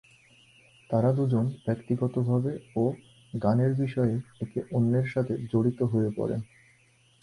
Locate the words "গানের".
3.33-3.73